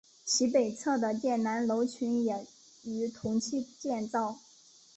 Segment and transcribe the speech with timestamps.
[0.25, 2.47] 其北侧的建南楼群也
[2.85, 4.39] 于同期建造。